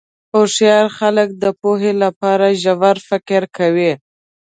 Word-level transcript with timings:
هوښیار 0.33 0.85
خلک 0.97 1.29
د 1.43 1.45
پوهې 1.61 1.91
لپاره 2.03 2.57
ژور 2.63 2.97
فکر 3.09 3.41
کوي. 3.57 3.91